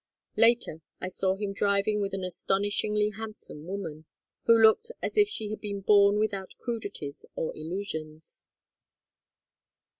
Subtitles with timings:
[0.35, 4.05] Later I saw him driving with an astonishingly handsome woman;
[4.45, 8.41] who looked as if she had been born without crudities or illusions.